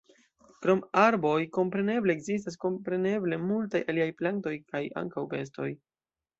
[0.65, 5.73] Krom arboj kompreneble ekzistas kompreneble multaj aliaj plantoj kaj ankaŭ bestoj.